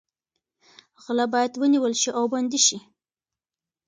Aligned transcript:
غله 1.03 1.25
باید 1.33 1.53
ونیول 1.55 1.93
شي 2.01 2.09
او 2.17 2.25
بندي 2.33 2.59
شي. 2.67 2.77